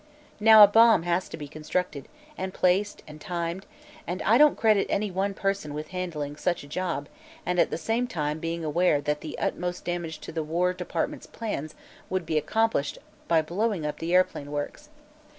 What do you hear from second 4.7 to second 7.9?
any one person with handling such a job and at the